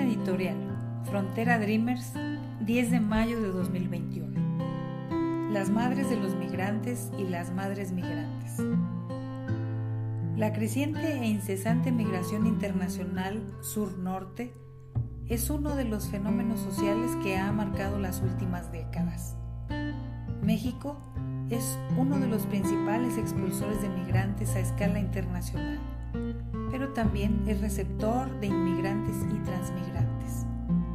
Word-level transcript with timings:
Editorial, 0.00 0.56
Frontera 1.04 1.58
Dreamers, 1.58 2.14
10 2.60 2.90
de 2.90 3.00
mayo 3.00 3.40
de 3.40 3.48
2021. 3.48 5.52
Las 5.52 5.68
madres 5.68 6.08
de 6.08 6.16
los 6.16 6.34
migrantes 6.34 7.10
y 7.18 7.24
las 7.24 7.52
madres 7.52 7.92
migrantes. 7.92 8.56
La 10.36 10.54
creciente 10.54 11.18
e 11.18 11.26
incesante 11.26 11.92
migración 11.92 12.46
internacional 12.46 13.42
sur-norte 13.60 14.54
es 15.26 15.50
uno 15.50 15.76
de 15.76 15.84
los 15.84 16.08
fenómenos 16.08 16.60
sociales 16.60 17.10
que 17.22 17.36
ha 17.36 17.52
marcado 17.52 17.98
las 17.98 18.22
últimas 18.22 18.72
décadas. 18.72 19.36
México 20.42 20.98
es 21.50 21.78
uno 21.98 22.18
de 22.18 22.26
los 22.26 22.46
principales 22.46 23.18
expulsores 23.18 23.82
de 23.82 23.90
migrantes 23.90 24.56
a 24.56 24.60
escala 24.60 24.98
internacional, 24.98 25.78
pero 26.70 26.92
también 26.92 27.42
es 27.46 27.60
receptor 27.60 28.38
de 28.40 28.46
inmigrantes 28.46 29.16
y 29.34 29.38
transmigrantes, 29.44 30.46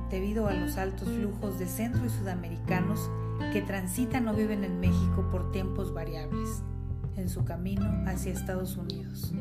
debido 0.10 0.48
a 0.48 0.54
los 0.54 0.78
altos 0.78 1.10
flujos 1.10 1.60
de 1.60 1.68
centro 1.68 2.06
y 2.06 2.10
sudamericanos 2.10 3.10
que 3.52 3.62
transitan 3.62 4.28
o 4.28 4.34
viven 4.34 4.64
en 4.64 4.80
México 4.80 5.28
por 5.32 5.52
tiempos 5.52 5.94
variables, 5.94 6.64
en 7.18 7.30
su 7.30 7.46
camino 7.46 7.86
hacia 8.06 8.34
Estados 8.34 8.78
Unidos, 8.78 9.34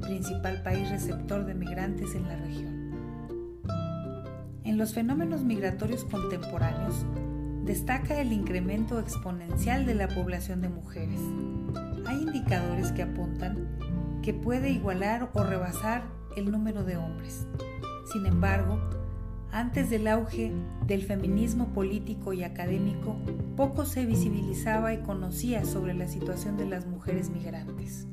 principal 0.00 0.62
país 0.62 0.88
receptor 0.90 1.44
de 1.46 1.54
migrantes 1.54 2.14
en 2.14 2.28
la 2.28 2.36
región. 2.36 2.76
En 4.64 4.78
los 4.78 4.94
fenómenos 4.94 5.44
migratorios 5.44 6.04
contemporáneos, 6.04 7.06
destaca 7.64 8.20
el 8.20 8.32
incremento 8.32 8.98
exponencial 9.00 9.86
de 9.86 9.94
la 9.94 10.08
población 10.08 10.60
de 10.60 10.68
mujeres. 10.68 11.20
Hay 12.06 12.22
indicadores 12.22 12.92
que 12.92 13.02
apuntan 13.02 13.68
que 14.26 14.34
puede 14.34 14.70
igualar 14.70 15.30
o 15.34 15.44
rebasar 15.44 16.02
el 16.36 16.50
número 16.50 16.82
de 16.82 16.96
hombres. 16.96 17.46
Sin 18.12 18.26
embargo, 18.26 18.80
antes 19.52 19.88
del 19.88 20.08
auge 20.08 20.52
del 20.84 21.04
feminismo 21.04 21.68
político 21.68 22.32
y 22.32 22.42
académico, 22.42 23.14
poco 23.56 23.84
se 23.84 24.04
visibilizaba 24.04 24.92
y 24.92 24.98
conocía 24.98 25.64
sobre 25.64 25.94
la 25.94 26.08
situación 26.08 26.56
de 26.56 26.66
las 26.66 26.86
mujeres 26.86 27.30
migrantes. 27.30 28.08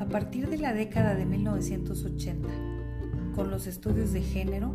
A 0.00 0.06
partir 0.06 0.48
de 0.48 0.58
la 0.58 0.72
década 0.72 1.14
de 1.14 1.24
1980, 1.24 2.48
con 3.36 3.48
los 3.48 3.68
estudios 3.68 4.12
de 4.12 4.22
género, 4.22 4.74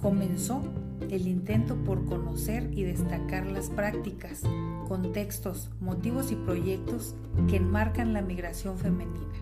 comenzó 0.00 0.62
el 1.10 1.26
intento 1.26 1.76
por 1.76 2.04
conocer 2.04 2.70
y 2.72 2.84
destacar 2.84 3.46
las 3.46 3.70
prácticas, 3.70 4.42
contextos, 4.88 5.70
motivos 5.80 6.32
y 6.32 6.36
proyectos 6.36 7.14
que 7.48 7.56
enmarcan 7.56 8.12
la 8.12 8.22
migración 8.22 8.78
femenina, 8.78 9.32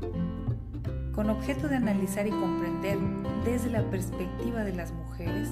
con 1.12 1.30
objeto 1.30 1.68
de 1.68 1.76
analizar 1.76 2.26
y 2.26 2.30
comprender 2.30 2.98
desde 3.44 3.70
la 3.70 3.88
perspectiva 3.90 4.64
de 4.64 4.74
las 4.74 4.92
mujeres 4.92 5.48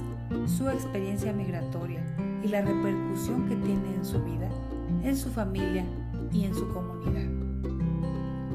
su 0.47 0.69
experiencia 0.69 1.33
migratoria 1.33 2.05
y 2.45 2.49
la 2.49 2.63
repercusión 2.63 3.49
que 3.49 3.57
tiene 3.57 3.95
en 3.95 4.05
su 4.05 4.23
vida, 4.23 4.49
en 5.03 5.17
su 5.17 5.31
familia 5.31 5.85
y 6.33 6.45
en 6.45 6.55
su 6.55 6.69
comunidad. 6.69 7.48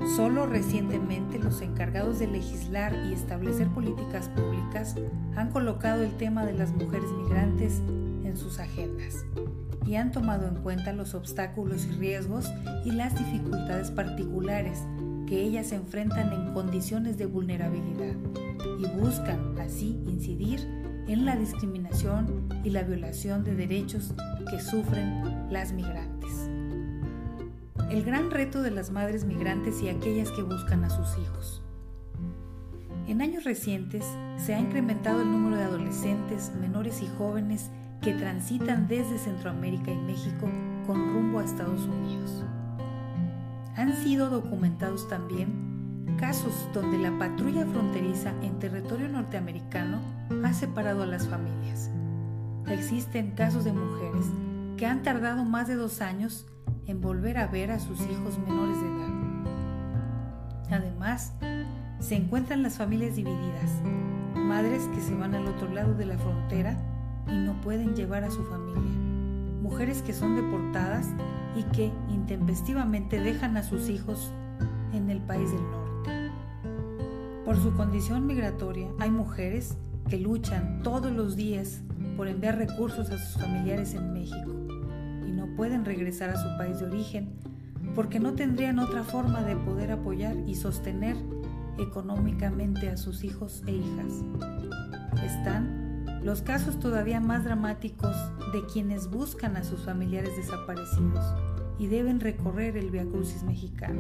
Solo 0.05 0.45
recientemente 0.45 1.39
los 1.39 1.61
encargados 1.61 2.19
de 2.19 2.27
legislar 2.27 2.93
y 3.09 3.13
establecer 3.13 3.67
políticas 3.69 4.29
públicas 4.29 4.95
han 5.35 5.49
colocado 5.49 6.03
el 6.03 6.11
tema 6.17 6.45
de 6.45 6.53
las 6.53 6.71
mujeres 6.71 7.09
migrantes 7.11 7.81
en 8.23 8.35
sus 8.37 8.59
agendas 8.59 9.25
y 9.85 9.95
han 9.95 10.11
tomado 10.11 10.47
en 10.47 10.55
cuenta 10.55 10.93
los 10.93 11.13
obstáculos 11.13 11.85
y 11.85 11.91
riesgos 11.93 12.51
y 12.85 12.91
las 12.91 13.17
dificultades 13.17 13.91
particulares 13.91 14.83
que 15.25 15.41
ellas 15.41 15.71
enfrentan 15.71 16.31
en 16.33 16.53
condiciones 16.53 17.17
de 17.17 17.25
vulnerabilidad 17.25 18.15
y 18.79 18.85
buscan 18.99 19.57
así 19.59 20.01
incidir 20.05 20.59
en 21.07 21.25
la 21.25 21.35
discriminación 21.35 22.47
y 22.63 22.69
la 22.69 22.83
violación 22.83 23.43
de 23.43 23.55
derechos 23.55 24.13
que 24.49 24.59
sufren 24.59 25.47
las 25.49 25.73
migrantes 25.73 26.22
el 27.89 28.03
gran 28.03 28.31
reto 28.31 28.61
de 28.61 28.71
las 28.71 28.91
madres 28.91 29.25
migrantes 29.25 29.81
y 29.81 29.89
aquellas 29.89 30.31
que 30.31 30.43
buscan 30.43 30.83
a 30.83 30.89
sus 30.89 31.17
hijos. 31.17 31.61
En 33.07 33.21
años 33.21 33.43
recientes 33.43 34.05
se 34.37 34.53
ha 34.53 34.59
incrementado 34.59 35.21
el 35.21 35.31
número 35.31 35.57
de 35.57 35.63
adolescentes, 35.63 36.51
menores 36.59 37.01
y 37.01 37.07
jóvenes 37.17 37.69
que 38.01 38.13
transitan 38.13 38.87
desde 38.87 39.17
Centroamérica 39.17 39.91
y 39.91 39.97
México 39.97 40.49
con 40.87 41.13
rumbo 41.13 41.39
a 41.39 41.43
Estados 41.43 41.81
Unidos. 41.81 42.43
Han 43.75 43.95
sido 44.03 44.29
documentados 44.29 45.07
también 45.09 46.15
casos 46.17 46.53
donde 46.73 46.97
la 46.97 47.17
patrulla 47.17 47.65
fronteriza 47.65 48.33
en 48.41 48.59
territorio 48.59 49.09
norteamericano 49.09 49.99
ha 50.43 50.53
separado 50.53 51.03
a 51.03 51.07
las 51.07 51.27
familias. 51.27 51.89
Existen 52.67 53.31
casos 53.31 53.65
de 53.65 53.73
mujeres 53.73 54.27
que 54.77 54.85
han 54.85 55.03
tardado 55.03 55.43
más 55.43 55.67
de 55.67 55.75
dos 55.75 56.01
años 56.01 56.45
en 56.87 57.01
volver 57.01 57.37
a 57.37 57.47
ver 57.47 57.71
a 57.71 57.79
sus 57.79 57.99
hijos 58.01 58.37
menores 58.39 58.79
de 58.81 58.87
edad. 58.87 59.09
Además, 60.71 61.33
se 61.99 62.15
encuentran 62.15 62.63
las 62.63 62.77
familias 62.77 63.15
divididas, 63.15 63.71
madres 64.35 64.83
que 64.93 65.01
se 65.01 65.15
van 65.15 65.35
al 65.35 65.47
otro 65.47 65.71
lado 65.71 65.93
de 65.93 66.05
la 66.05 66.17
frontera 66.17 66.77
y 67.27 67.37
no 67.37 67.59
pueden 67.61 67.95
llevar 67.95 68.23
a 68.23 68.31
su 68.31 68.43
familia, 68.45 68.91
mujeres 69.61 70.01
que 70.01 70.13
son 70.13 70.35
deportadas 70.35 71.07
y 71.55 71.63
que 71.75 71.91
intempestivamente 72.09 73.19
dejan 73.19 73.57
a 73.57 73.63
sus 73.63 73.89
hijos 73.89 74.31
en 74.93 75.09
el 75.09 75.21
país 75.21 75.51
del 75.51 75.61
norte. 75.61 76.31
Por 77.45 77.57
su 77.57 77.73
condición 77.73 78.25
migratoria, 78.25 78.87
hay 78.99 79.11
mujeres 79.11 79.77
que 80.09 80.17
luchan 80.17 80.81
todos 80.83 81.11
los 81.11 81.35
días 81.35 81.81
por 82.17 82.27
enviar 82.27 82.57
recursos 82.57 83.09
a 83.09 83.17
sus 83.17 83.41
familiares 83.41 83.93
en 83.93 84.11
México 84.11 84.51
pueden 85.55 85.85
regresar 85.85 86.29
a 86.29 86.37
su 86.37 86.57
país 86.57 86.79
de 86.79 86.85
origen 86.85 87.33
porque 87.95 88.19
no 88.19 88.33
tendrían 88.33 88.79
otra 88.79 89.03
forma 89.03 89.43
de 89.43 89.55
poder 89.55 89.91
apoyar 89.91 90.35
y 90.47 90.55
sostener 90.55 91.15
económicamente 91.77 92.89
a 92.89 92.97
sus 92.97 93.23
hijos 93.23 93.63
e 93.67 93.71
hijas. 93.71 94.23
Están 95.23 96.21
los 96.23 96.41
casos 96.41 96.79
todavía 96.79 97.19
más 97.19 97.43
dramáticos 97.43 98.15
de 98.53 98.65
quienes 98.65 99.09
buscan 99.09 99.57
a 99.57 99.63
sus 99.63 99.83
familiares 99.83 100.35
desaparecidos 100.37 101.23
y 101.77 101.87
deben 101.87 102.19
recorrer 102.19 102.77
el 102.77 102.91
Via 102.91 103.05
Crucis 103.05 103.43
mexicano, 103.43 103.99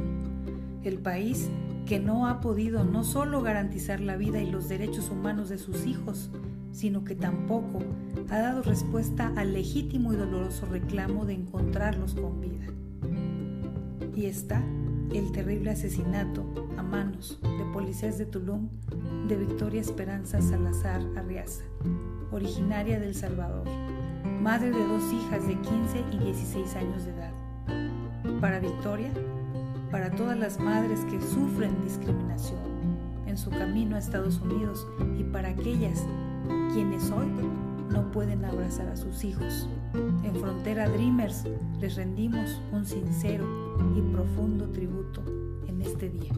el 0.83 0.99
país 0.99 1.49
que 1.85 1.99
no 1.99 2.27
ha 2.27 2.39
podido 2.39 2.83
no 2.83 3.03
solo 3.03 3.41
garantizar 3.41 3.99
la 3.99 4.15
vida 4.15 4.41
y 4.41 4.49
los 4.49 4.69
derechos 4.69 5.09
humanos 5.09 5.49
de 5.49 5.57
sus 5.57 5.85
hijos, 5.85 6.29
sino 6.71 7.03
que 7.03 7.15
tampoco 7.15 7.79
ha 8.29 8.39
dado 8.39 8.63
respuesta 8.63 9.31
al 9.35 9.53
legítimo 9.53 10.13
y 10.13 10.15
doloroso 10.15 10.65
reclamo 10.65 11.25
de 11.25 11.33
encontrarlos 11.33 12.15
con 12.15 12.41
vida. 12.41 12.65
Y 14.15 14.25
está 14.25 14.63
el 15.13 15.31
terrible 15.31 15.71
asesinato 15.71 16.43
a 16.77 16.83
manos 16.83 17.39
de 17.41 17.65
policías 17.73 18.17
de 18.17 18.25
Tulum 18.25 18.69
de 19.27 19.35
Victoria 19.35 19.81
Esperanza 19.81 20.41
Salazar 20.41 21.01
Arriaza, 21.15 21.63
originaria 22.31 22.99
de 22.99 23.07
El 23.07 23.15
Salvador, 23.15 23.67
madre 24.41 24.71
de 24.71 24.87
dos 24.87 25.13
hijas 25.13 25.45
de 25.47 25.53
15 25.53 26.03
y 26.11 26.17
16 26.17 26.75
años 26.75 27.05
de 27.05 27.11
edad. 27.11 27.33
Para 28.41 28.59
Victoria, 28.59 29.11
todas 30.15 30.37
las 30.37 30.59
madres 30.59 30.99
que 31.05 31.19
sufren 31.21 31.83
discriminación 31.83 32.59
en 33.25 33.37
su 33.37 33.49
camino 33.49 33.95
a 33.95 33.99
Estados 33.99 34.39
Unidos 34.41 34.87
y 35.17 35.23
para 35.23 35.49
aquellas 35.49 36.05
quienes 36.73 37.09
hoy 37.11 37.27
no 37.89 38.11
pueden 38.11 38.45
abrazar 38.45 38.87
a 38.89 38.95
sus 38.95 39.23
hijos. 39.23 39.67
En 40.23 40.35
Frontera 40.35 40.87
Dreamers 40.89 41.45
les 41.79 41.95
rendimos 41.95 42.61
un 42.71 42.85
sincero 42.85 43.45
y 43.95 44.01
profundo 44.13 44.69
tributo 44.69 45.23
en 45.67 45.81
este 45.81 46.09
día. 46.09 46.33